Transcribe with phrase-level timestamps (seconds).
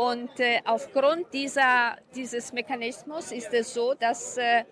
[0.00, 4.64] Und äh, aufgrund dieser, dieses Mechanismus ist es so, dass äh,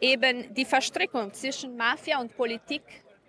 [0.00, 2.80] eben die Verstrickung zwischen Mafia und Politik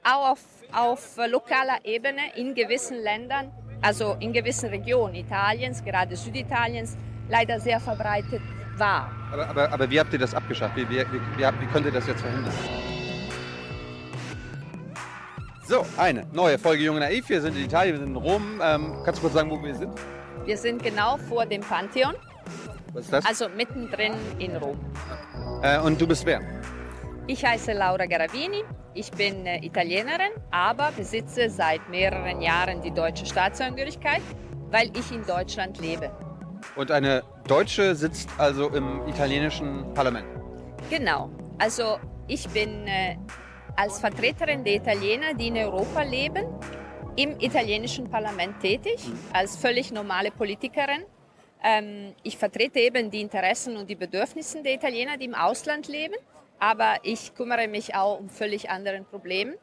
[0.06, 0.40] auch auf,
[0.71, 3.52] auf lokaler Ebene in gewissen Ländern,
[3.82, 6.96] also in gewissen Regionen Italiens, gerade Süditaliens,
[7.27, 8.41] leider sehr verbreitet
[8.78, 9.12] war.
[9.34, 10.78] Aber, aber, aber wie habt ihr das abgeschafft?
[10.78, 12.54] Wie, wie, wie, wie könnt ihr das jetzt verhindern?
[15.68, 17.28] So, eine neue Folge Junge Naiv.
[17.28, 18.62] Wir sind in Italien, wir sind in Rom.
[18.64, 19.91] Ähm, kannst du kurz sagen, wo wir sind?
[20.46, 22.16] Wir sind genau vor dem Pantheon.
[22.91, 23.26] Was ist das?
[23.26, 24.77] Also mittendrin in Rom.
[25.62, 26.41] Äh, und du bist wer?
[27.27, 28.64] Ich heiße Laura Garavini.
[28.94, 34.22] Ich bin äh, Italienerin, aber besitze seit mehreren Jahren die deutsche Staatsangehörigkeit,
[34.70, 36.12] weil ich in Deutschland lebe.
[36.75, 40.28] Und eine Deutsche sitzt also im italienischen Parlament?
[40.89, 41.30] Genau.
[41.58, 43.16] Also ich bin äh,
[43.78, 46.45] als Vertreterin der Italiener, die in Europa leben,
[47.16, 49.17] im italienischen Parlament tätig, mhm.
[49.34, 51.05] als völlig normale Politikerin.
[51.63, 56.16] Ähm, ich vertrete eben die Interessen und die Bedürfnisse der Italiener, die im Ausland leben,
[56.59, 59.56] aber ich kümmere mich auch um völlig anderen Probleme.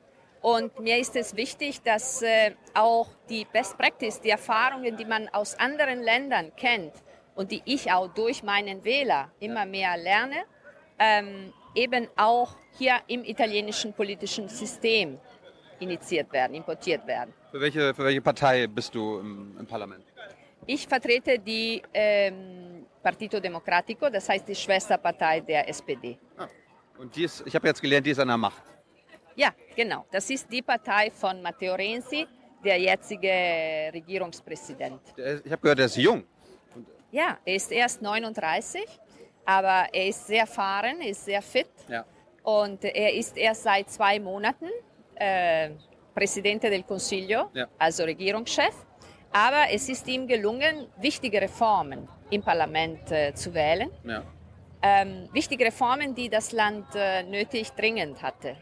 [0.43, 5.29] Und mir ist es wichtig, dass äh, auch die Best Practice, die Erfahrungen, die man
[5.29, 6.95] aus anderen Ländern kennt
[7.35, 10.45] und die ich auch durch meinen Wähler immer mehr lerne,
[10.99, 15.19] ähm, eben auch hier im italienischen politischen System
[15.79, 17.35] initiiert werden, importiert werden.
[17.51, 20.05] Für welche, für welche Partei bist du im, im Parlament?
[20.67, 26.19] Ich vertrete die ähm, Partito Democratico, das heißt die Schwesterpartei der SPD.
[26.37, 26.47] Ah.
[26.99, 28.63] Und die ist, ich habe jetzt gelernt, die ist an der Macht.
[29.35, 30.07] Ja, genau.
[30.11, 32.27] Das ist die Partei von Matteo Renzi,
[32.65, 35.01] der jetzige Regierungspräsident.
[35.17, 36.25] Ich habe gehört, er ist jung.
[37.11, 38.87] Ja, er ist erst 39,
[39.45, 41.71] aber er ist sehr erfahren, ist sehr fit.
[41.89, 42.05] Ja.
[42.43, 44.69] Und er ist erst seit zwei Monaten
[45.17, 45.71] äh,
[46.25, 47.67] Presidente del Consiglio, Ja.
[47.79, 48.75] also Regierungschef.
[49.33, 53.91] Aber es ist ihm gelungen, wichtige Reformen im Parlament äh, zu wählen.
[54.05, 54.23] Ja.
[54.83, 58.57] Ähm, wichtige Reformen, die das Land äh, nötig dringend hatte.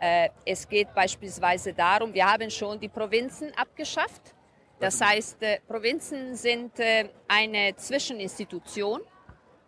[0.00, 4.34] Äh, es geht beispielsweise darum, wir haben schon die Provinzen abgeschafft.
[4.80, 9.00] Das heißt, äh, Provinzen sind äh, eine Zwischeninstitution.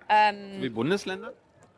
[0.08, 1.32] Ähm, Wie Bundesländer?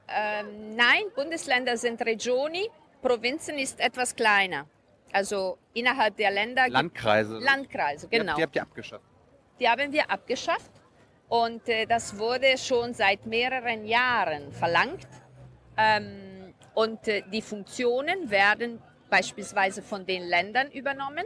[0.09, 2.69] ähm, nein, Bundesländer sind Regioni,
[3.03, 4.67] Provinzen ist etwas kleiner.
[5.13, 7.39] Also innerhalb der Länder Landkreise.
[7.39, 8.37] Landkreise, genau.
[8.37, 9.05] Die habt ihr abgeschafft.
[9.59, 10.71] Die haben wir abgeschafft
[11.29, 15.07] und äh, das wurde schon seit mehreren Jahren verlangt.
[15.77, 21.25] Ähm, und äh, die Funktionen werden beispielsweise von den Ländern übernommen,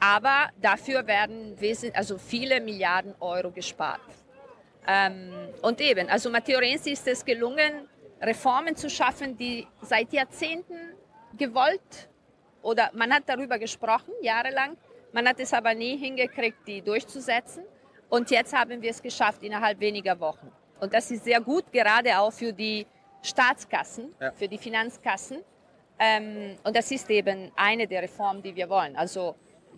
[0.00, 1.56] aber dafür werden
[1.94, 4.00] also viele Milliarden Euro gespart.
[4.86, 5.32] Ähm,
[5.62, 7.88] und eben, also Matteo Renzi ist es gelungen,
[8.22, 10.94] Reformen zu schaffen, die seit Jahrzehnten
[11.36, 12.08] gewollt
[12.66, 14.76] oder man hat darüber gesprochen, jahrelang.
[15.12, 17.62] Man hat es aber nie hingekriegt, die durchzusetzen.
[18.08, 20.50] Und jetzt haben wir es geschafft innerhalb weniger Wochen.
[20.80, 22.84] Und das ist sehr gut, gerade auch für die
[23.22, 24.32] Staatskassen, Ja.
[24.32, 25.38] für die Finanzkassen.
[25.98, 28.96] Ähm, und das ist eben eine der Reformen, die wir wollen.
[28.96, 29.36] Also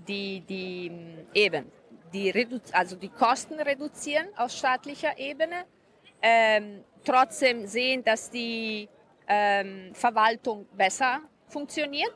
[0.09, 1.71] die, die mh, eben
[2.13, 5.65] die, Redu also die Kosten reduzieren auf staatlicher Ebene,
[6.23, 8.89] ähm, trotzdem sehen, dass die
[9.29, 12.15] ähm, Verwaltung besser funktioniert.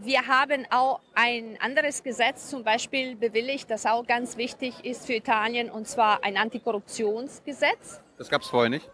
[0.00, 5.14] Wir haben auch ein anderes Gesetz zum Beispiel bewilligt, das auch ganz wichtig ist für
[5.14, 8.00] Italien, und zwar ein Antikorruptionsgesetz.
[8.16, 8.88] Das gab es vorher nicht.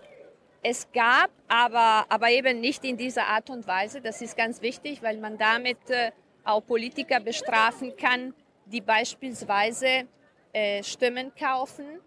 [0.63, 4.01] Es gab, aber, aber eben nicht in dieser Art und Weise.
[4.01, 6.11] Das ist ganz wichtig, weil man damit äh,
[6.43, 8.33] auch Politiker bestrafen kann,
[8.65, 10.09] die beispielsweise
[10.55, 12.01] äh, Stimmen kaufen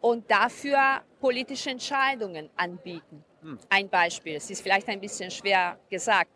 [0.00, 3.22] und dafür politische Entscheidungen anbieten.
[3.68, 6.30] Ein Beispiel, es ist vielleicht ein bisschen schwer gesagt,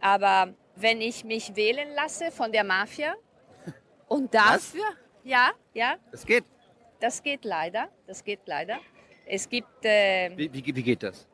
[0.00, 3.14] aber wenn ich mich wählen lasse von der Mafia
[4.08, 4.84] und dafür,
[5.22, 6.44] ja, ja, Es geht.
[7.00, 8.78] das geht leider, das geht leider.
[9.26, 11.26] Es gibt äh, Wie, wie, wie geht das?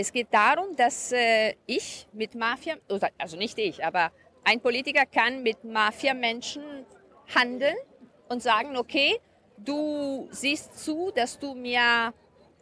[0.00, 2.76] es geht darum, dass äh, ich mit Mafia,
[3.18, 4.12] also nicht ich, aber
[4.44, 6.62] ein Politiker kann mit Mafia-Menschen
[7.34, 7.76] handeln
[8.28, 9.18] und sagen, okay,
[9.56, 12.14] du siehst zu, dass du mir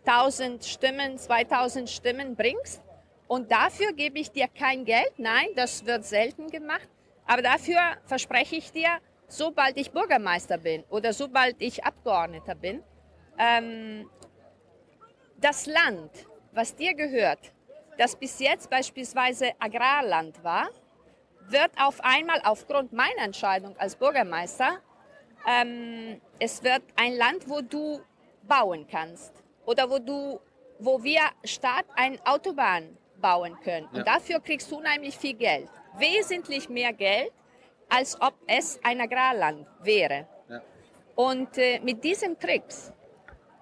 [0.06, 2.82] 1000 Stimmen, 2000 Stimmen bringst
[3.28, 5.18] und dafür gebe ich dir kein Geld.
[5.18, 6.88] Nein, das wird selten gemacht.
[7.26, 12.82] Aber dafür verspreche ich dir, sobald ich Bürgermeister bin oder sobald ich Abgeordneter bin,
[13.38, 14.08] ähm,
[15.38, 16.10] das Land,
[16.52, 17.52] was dir gehört,
[17.98, 20.68] das bis jetzt beispielsweise Agrarland war,
[21.48, 24.80] wird auf einmal aufgrund meiner Entscheidung als Bürgermeister,
[25.46, 28.00] ähm, es wird ein Land, wo du
[28.42, 29.32] bauen kannst
[29.64, 30.40] oder wo du,
[30.78, 33.88] wo wir Stadt eine Autobahn bauen können.
[33.92, 33.98] Ja.
[33.98, 35.68] Und dafür kriegst du unheimlich viel Geld,
[35.98, 37.32] wesentlich mehr Geld,
[37.88, 40.26] als ob es ein Agrarland wäre.
[40.48, 40.62] Ja.
[41.14, 42.92] Und äh, mit diesem Kriegs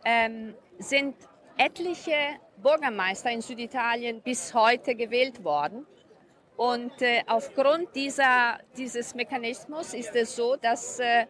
[0.04, 1.16] ähm, sind
[1.56, 5.86] etliche Bürgermeister in Süditalien bis heute gewählt worden.
[6.56, 11.26] Und äh, aufgrund dieser, dieses Mechanismus ist es so, dass äh,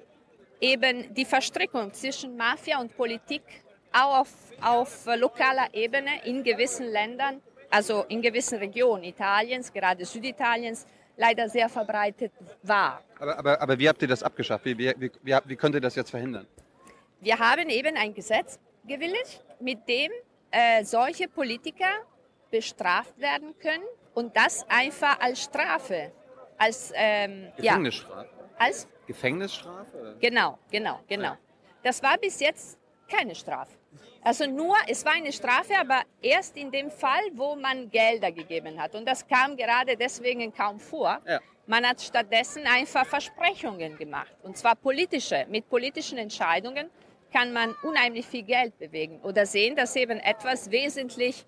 [0.61, 3.43] eben die Verstrickung zwischen Mafia und Politik
[3.93, 7.41] auch auf, auf lokaler Ebene in gewissen Ländern,
[7.75, 10.87] also in gewissen Regionen Italiens, gerade Süditaliens,
[11.17, 12.33] leider sehr verbreitet
[12.63, 13.03] war.
[13.19, 14.65] Aber, aber, aber wie habt ihr das abgeschafft?
[14.65, 16.47] Wie, wie, wie, wie könnt ihr das jetzt verhindern?
[17.21, 20.13] Wir haben eben ein Gesetz gewilligt, mit dem
[20.51, 21.93] äh, solche Politiker
[22.51, 23.85] bestraft werden können
[24.15, 26.13] und das einfach als Strafe,
[26.57, 28.29] als ähm, Gefängnisstrafe.
[28.39, 30.17] Ja, als Gefängnisstrafe?
[30.21, 31.37] Genau, genau, genau.
[31.83, 32.79] Das war bis jetzt
[33.09, 33.73] keine Strafe.
[34.23, 38.81] Also nur, es war eine Strafe, aber erst in dem Fall, wo man Gelder gegeben
[38.81, 38.95] hat.
[38.95, 41.21] Und das kam gerade deswegen kaum vor.
[41.27, 41.41] Ja.
[41.67, 44.35] Man hat stattdessen einfach Versprechungen gemacht.
[44.43, 45.47] Und zwar politische.
[45.49, 46.91] Mit politischen Entscheidungen
[47.33, 51.45] kann man unheimlich viel Geld bewegen oder sehen, dass eben etwas wesentlich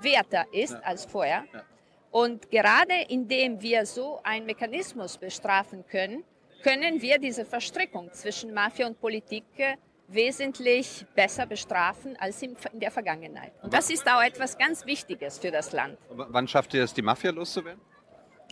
[0.00, 0.80] werter ist ja.
[0.80, 1.44] als vorher.
[1.52, 1.62] Ja.
[2.10, 6.24] Und gerade indem wir so einen Mechanismus bestrafen können,
[6.62, 9.76] können wir diese Verstrickung zwischen Mafia und Politik äh,
[10.12, 13.52] wesentlich besser bestrafen als in der Vergangenheit.
[13.62, 15.98] Und das ist auch etwas ganz Wichtiges für das Land.
[16.10, 17.80] wann schafft ihr es, die Mafia loszuwerden?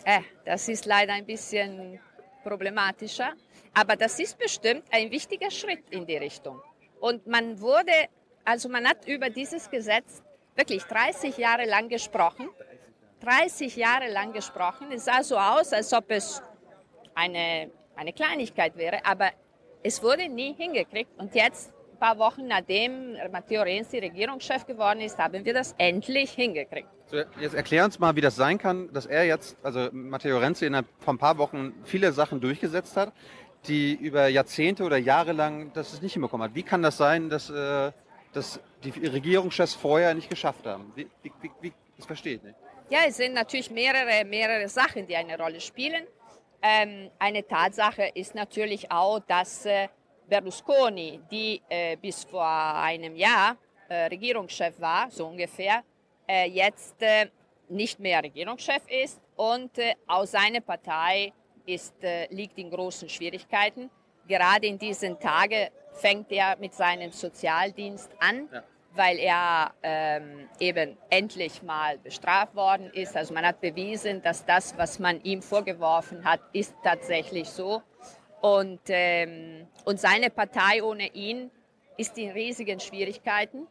[0.04, 2.00] Äh, das ist leider ein bisschen
[2.42, 3.32] problematischer.
[3.74, 6.60] Aber das ist bestimmt ein wichtiger Schritt in die Richtung.
[7.00, 7.92] Und man wurde,
[8.44, 10.22] also man hat über dieses Gesetz
[10.56, 12.48] wirklich 30 Jahre lang gesprochen.
[13.20, 14.90] 30 Jahre lang gesprochen.
[14.92, 16.42] Es sah so aus, als ob es
[17.14, 19.30] eine, eine Kleinigkeit wäre, aber
[19.82, 21.10] es wurde nie hingekriegt.
[21.18, 26.32] Und jetzt, ein paar Wochen nachdem Matteo Renzi Regierungschef geworden ist, haben wir das endlich
[26.32, 26.88] hingekriegt.
[27.06, 30.66] So, jetzt erklär uns mal, wie das sein kann, dass er jetzt, also Matteo Renzi,
[30.66, 33.12] innerhalb von ein paar Wochen viele Sachen durchgesetzt hat,
[33.66, 36.54] die über Jahrzehnte oder Jahre lang das es nicht hinbekommen hat.
[36.54, 37.92] Wie kann das sein, dass, äh,
[38.32, 40.92] dass die Regierungschefs vorher nicht geschafft haben?
[40.94, 42.54] Wie, wie, wie, das verstehe ich nicht.
[42.88, 46.04] Ja, es sind natürlich mehrere, mehrere Sachen, die eine Rolle spielen.
[46.62, 49.88] Ähm, eine Tatsache ist natürlich auch, dass äh,
[50.28, 53.56] Berlusconi, die äh, bis vor einem Jahr
[53.88, 55.82] äh, Regierungschef war, so ungefähr,
[56.28, 57.28] äh, jetzt äh,
[57.68, 61.32] nicht mehr Regierungschef ist und äh, auch seine Partei
[61.66, 61.94] ist,
[62.30, 63.90] liegt in großen Schwierigkeiten.
[64.26, 68.48] Gerade in diesen Tagen fängt er mit seinem Sozialdienst an.
[68.50, 68.64] Ja
[68.94, 73.16] weil er ähm, eben endlich mal bestraft worden ist.
[73.16, 77.82] Also man hat bewiesen, dass das, was man ihm vorgeworfen hat, ist tatsächlich so.
[78.40, 81.50] Und, ähm, und seine Partei ohne ihn
[81.96, 83.66] ist in riesigen Schwierigkeiten.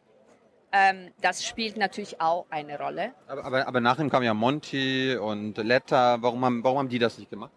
[0.72, 3.12] Ähm, das spielt natürlich auch eine Rolle.
[3.26, 6.22] Aber, aber, aber nach ihm kam ja Monti und Letta.
[6.22, 7.50] Warum haben, warum haben die das nicht gemacht?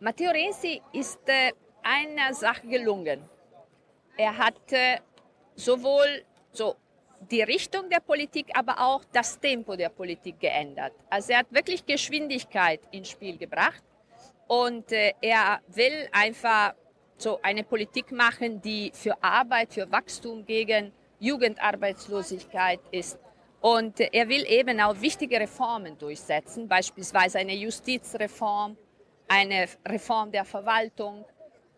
[0.00, 1.52] Matteo Renzi ist äh,
[1.82, 3.20] einer Sache gelungen.
[4.16, 4.98] Er hat äh,
[5.60, 6.76] sowohl so
[7.30, 10.92] die Richtung der Politik, aber auch das Tempo der Politik geändert.
[11.10, 13.82] Also er hat wirklich Geschwindigkeit ins Spiel gebracht
[14.48, 16.74] und äh, er will einfach
[17.18, 23.18] so eine Politik machen, die für Arbeit, für Wachstum gegen Jugendarbeitslosigkeit ist.
[23.60, 28.78] Und er will eben auch wichtige Reformen durchsetzen, beispielsweise eine Justizreform,
[29.28, 31.26] eine Reform der Verwaltung,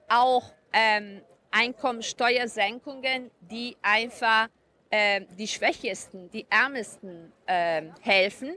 [0.09, 4.49] auch ähm, Einkommensteuersenkungen, die einfach
[4.91, 8.57] äh, die Schwächesten, die Ärmsten äh, helfen.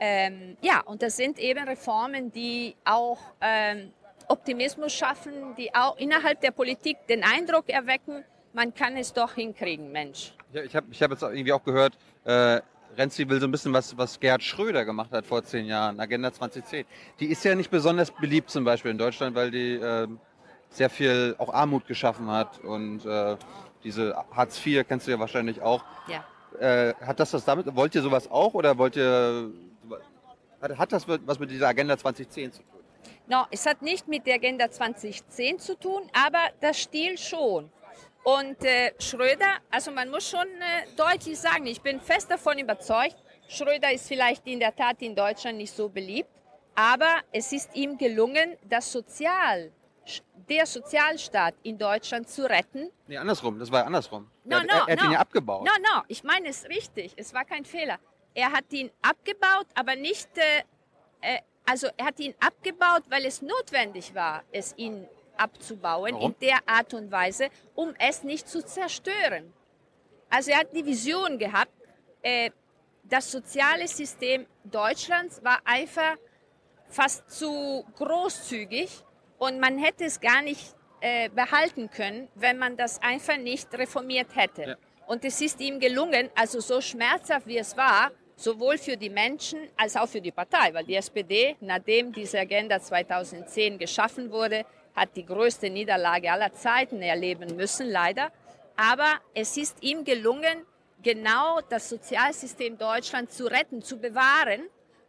[0.00, 3.92] Ähm, ja, und das sind eben Reformen, die auch ähm,
[4.28, 9.90] Optimismus schaffen, die auch innerhalb der Politik den Eindruck erwecken, man kann es doch hinkriegen,
[9.92, 10.32] Mensch.
[10.52, 12.60] Ja, ich habe ich hab jetzt irgendwie auch gehört, äh,
[12.96, 16.32] Renzi will so ein bisschen was, was Gerhard Schröder gemacht hat vor zehn Jahren, Agenda
[16.32, 16.84] 2010.
[17.18, 20.06] Die ist ja nicht besonders beliebt zum Beispiel in Deutschland, weil die äh,
[20.76, 23.36] sehr viel auch Armut geschaffen hat und äh,
[23.82, 25.84] diese Hartz IV kennst du ja wahrscheinlich auch.
[26.08, 26.24] Ja.
[26.58, 29.50] Äh, hat das was damit, wollt ihr sowas auch oder wollt ihr,
[30.60, 32.80] hat, hat das was mit dieser Agenda 2010 zu tun?
[33.26, 37.70] No, es hat nicht mit der Agenda 2010 zu tun, aber das Stil schon.
[38.22, 43.16] Und äh, Schröder, also man muss schon äh, deutlich sagen, ich bin fest davon überzeugt,
[43.48, 46.30] Schröder ist vielleicht in der Tat in Deutschland nicht so beliebt,
[46.74, 49.70] aber es ist ihm gelungen, das Sozial
[50.48, 52.90] der Sozialstaat in Deutschland zu retten.
[53.06, 54.30] Nee, andersrum, das war andersrum.
[54.44, 55.04] No, er, no, er, er hat no.
[55.06, 55.64] ihn ja abgebaut.
[55.64, 57.98] No, no, ich meine es richtig, es war kein Fehler.
[58.34, 60.42] Er hat ihn abgebaut, aber nicht, äh,
[61.20, 66.32] äh, also er hat ihn abgebaut, weil es notwendig war, es ihn abzubauen Warum?
[66.32, 69.52] in der Art und Weise, um es nicht zu zerstören.
[70.30, 71.72] Also er hat die Vision gehabt,
[72.22, 72.50] äh,
[73.04, 76.16] das soziale System Deutschlands war einfach
[76.88, 79.04] fast zu großzügig
[79.44, 84.34] und man hätte es gar nicht äh, behalten können, wenn man das einfach nicht reformiert
[84.34, 84.62] hätte.
[84.62, 84.76] Ja.
[85.06, 89.58] Und es ist ihm gelungen, also so schmerzhaft wie es war, sowohl für die Menschen
[89.76, 94.64] als auch für die Partei, weil die SPD, nachdem diese Agenda 2010 geschaffen wurde,
[94.96, 98.32] hat die größte Niederlage aller Zeiten erleben müssen, leider.
[98.76, 100.64] Aber es ist ihm gelungen,
[101.02, 104.62] genau das Sozialsystem Deutschland zu retten, zu bewahren.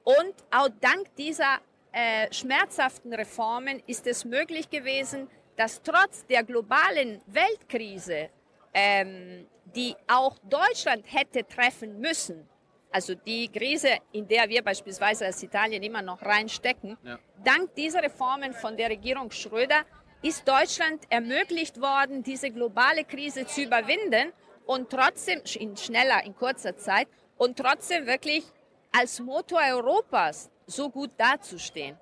[0.03, 1.61] Und auch dank dieser
[1.95, 8.29] äh, schmerzhaften Reformen ist es möglich gewesen, dass trotz der globalen Weltkrise,
[8.73, 12.49] ähm, die auch Deutschland hätte treffen müssen,
[12.91, 17.17] also die Krise, in der wir beispielsweise als Italien immer noch reinstecken, ja.
[17.43, 19.85] dank dieser Reformen von der Regierung Schröder
[20.21, 24.33] ist Deutschland ermöglicht worden, diese globale Krise zu überwinden
[24.65, 28.43] und trotzdem in schneller, in kurzer Zeit und trotzdem wirklich
[28.91, 31.97] als Motor Europas so gut dazustehen.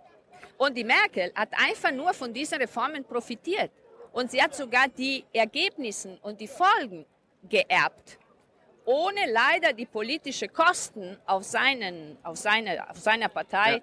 [0.57, 3.71] Und die Merkel hat einfach nur von diesen Reformen profitiert.
[4.11, 7.05] Und sie hat sogar die Ergebnisse und die Folgen
[7.49, 8.19] geerbt
[8.85, 13.81] ohne leider die politischen Kosten auf, seinen, auf, seine, auf seiner Partei,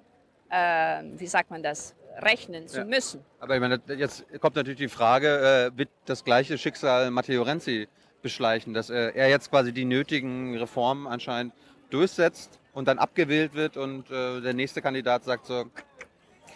[0.51, 1.01] ja.
[1.01, 2.85] äh, wie sagt man das, rechnen zu ja.
[2.85, 3.25] müssen.
[3.39, 7.89] Aber ich meine, jetzt kommt natürlich die Frage, äh, wird das gleiche Schicksal Matteo Renzi
[8.23, 11.55] beschleichen, dass äh, er jetzt quasi die nötigen Reformen anscheinend
[11.89, 15.67] durchsetzt und dann abgewählt wird und äh, der nächste Kandidat sagt so,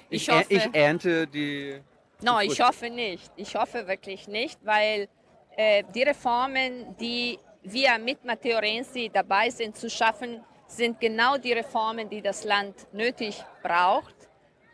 [0.08, 1.78] ich, ich, hoffe, ich ernte die...
[2.22, 3.30] No, ich hoffe nicht.
[3.36, 5.08] Ich hoffe wirklich nicht, weil
[5.54, 11.52] äh, die Reformen, die wir mit Matteo Renzi dabei sind zu schaffen, sind genau die
[11.52, 14.16] Reformen, die das Land nötig braucht.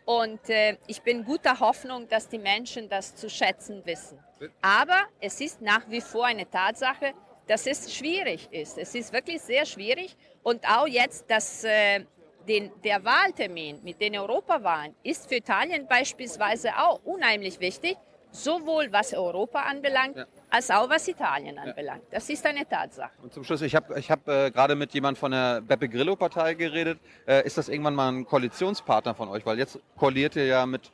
[0.05, 4.17] Und äh, ich bin guter Hoffnung, dass die Menschen das zu schätzen wissen.
[4.61, 7.13] Aber es ist nach wie vor eine Tatsache,
[7.47, 8.77] dass es schwierig ist.
[8.77, 10.15] Es ist wirklich sehr schwierig.
[10.43, 12.05] Und auch jetzt, dass äh,
[12.47, 17.97] den, der Wahltermin mit den Europawahlen ist für Italien beispielsweise auch unheimlich wichtig,
[18.31, 22.03] sowohl was Europa anbelangt, ja als auch was Italien anbelangt.
[22.11, 23.11] Das ist eine Tatsache.
[23.23, 26.55] Und zum Schluss, ich habe ich hab, äh, gerade mit jemand von der Beppe Grillo-Partei
[26.55, 26.99] geredet.
[27.25, 29.45] Äh, ist das irgendwann mal ein Koalitionspartner von euch?
[29.45, 30.91] Weil jetzt koaliert ihr ja mit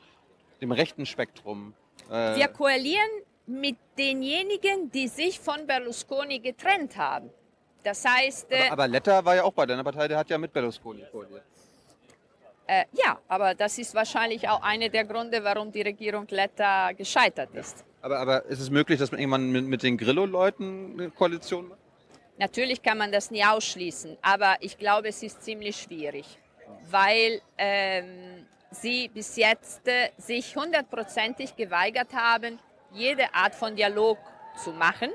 [0.62, 1.74] dem rechten Spektrum.
[2.10, 3.10] Äh, Wir koalieren
[3.48, 7.30] mit denjenigen, die sich von Berlusconi getrennt haben.
[7.84, 8.48] Das heißt.
[8.54, 11.44] Aber, aber Letta war ja auch bei deiner Partei, der hat ja mit Berlusconi koaliert.
[12.68, 17.56] Äh, ja, aber das ist wahrscheinlich auch einer der Gründe, warum die Regierung Letta gescheitert
[17.56, 17.86] ist.
[18.02, 21.80] Aber, aber ist es möglich, dass man irgendwann mit, mit den Grillo-Leuten eine Koalition macht?
[22.38, 26.38] Natürlich kann man das nie ausschließen, aber ich glaube, es ist ziemlich schwierig,
[26.92, 32.60] weil ähm, sie bis jetzt äh, sich hundertprozentig geweigert haben,
[32.98, 34.18] jede Art von Dialog
[34.64, 35.12] zu machen.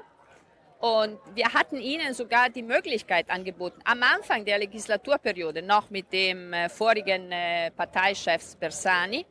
[0.80, 6.52] Und wir hatten ihnen sogar die Möglichkeit angeboten, am Anfang der Legislaturperiode noch mit dem
[6.52, 9.24] äh, vorigen äh, Parteichef Bersani.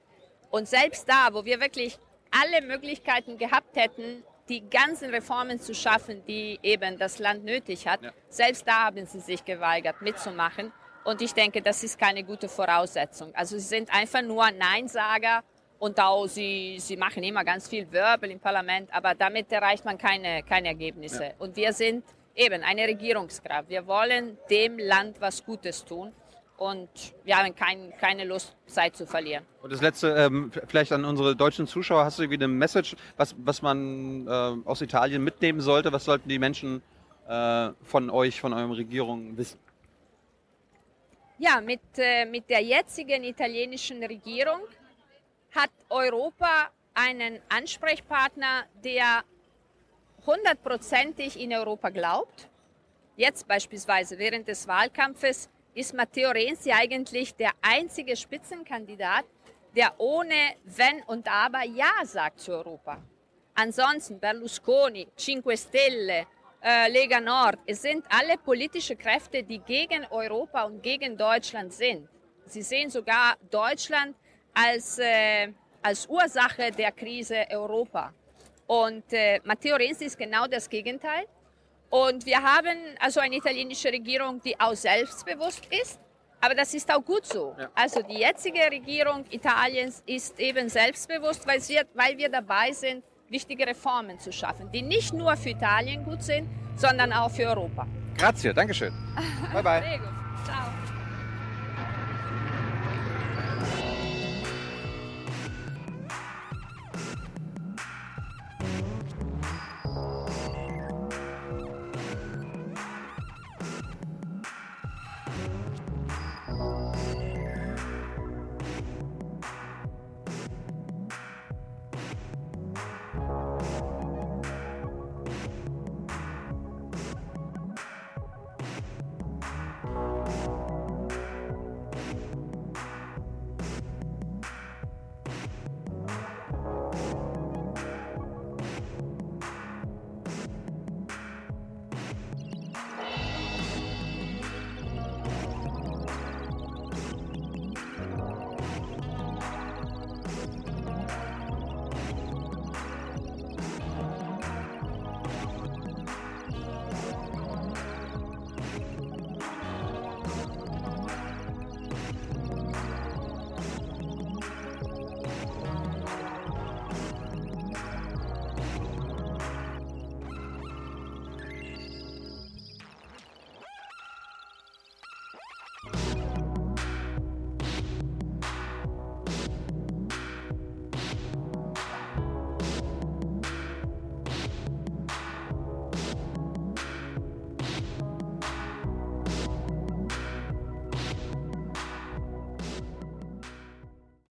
[0.49, 1.97] Und selbst da, wo wir wirklich
[2.31, 8.01] alle Möglichkeiten gehabt hätten, die ganzen Reformen zu schaffen, die eben das Land nötig hat.
[8.01, 8.11] Ja.
[8.29, 10.71] Selbst da haben sie sich geweigert mitzumachen.
[11.03, 13.33] Und ich denke, das ist keine gute Voraussetzung.
[13.33, 15.43] Also sie sind einfach nur Neinsager
[15.81, 19.97] und auch sie, sie machen immer ganz viel Wirbel im Parlament, aber damit erreicht man
[19.97, 21.23] keine, keine Ergebnisse.
[21.23, 21.31] Ja.
[21.39, 22.03] Und wir sind
[22.35, 23.67] eben eine Regierungskraft.
[23.67, 26.11] Wir wollen dem Land was Gutes tun
[26.57, 26.87] und
[27.23, 29.43] wir haben kein, keine Lust, Zeit zu verlieren.
[29.63, 33.33] Und das letzte, ähm, vielleicht an unsere deutschen Zuschauer, hast du irgendwie eine Message, was,
[33.39, 35.91] was man äh, aus Italien mitnehmen sollte?
[35.91, 36.83] Was sollten die Menschen
[37.27, 39.57] äh, von euch, von eurer Regierung wissen?
[41.39, 44.61] Ja, mit, äh, mit der jetzigen italienischen Regierung
[45.51, 49.23] hat Europa einen Ansprechpartner, der
[50.25, 52.49] hundertprozentig in Europa glaubt.
[53.15, 59.25] Jetzt beispielsweise während des Wahlkampfes ist Matteo Renzi eigentlich der einzige Spitzenkandidat,
[59.75, 63.01] der ohne Wenn und Aber Ja sagt zu Europa.
[63.55, 66.25] Ansonsten Berlusconi, Cinque Stelle,
[66.63, 72.07] äh, Lega Nord, es sind alle politische Kräfte, die gegen Europa und gegen Deutschland sind.
[72.45, 74.15] Sie sehen sogar Deutschland
[74.53, 75.49] als, äh,
[75.81, 78.13] als Ursache der Krise Europa.
[78.67, 81.25] Und äh, Matteo Renzi ist genau das Gegenteil.
[81.89, 85.99] Und wir haben also eine italienische Regierung, die auch selbstbewusst ist.
[86.39, 87.53] Aber das ist auch gut so.
[87.59, 87.69] Ja.
[87.75, 93.67] Also die jetzige Regierung Italiens ist eben selbstbewusst, weil wir, weil wir dabei sind, wichtige
[93.67, 97.85] Reformen zu schaffen, die nicht nur für Italien gut sind, sondern auch für Europa.
[98.17, 98.93] Grazie, Dankeschön.
[99.53, 99.99] bye bye.
[100.45, 100.70] Ciao.